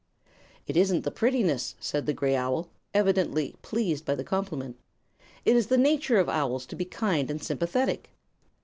[0.65, 4.79] "It isn't the prettiness," said the gray owl, evidently pleased by the compliment.
[5.45, 8.09] "It is the nature of owls to be kind and sympathetic.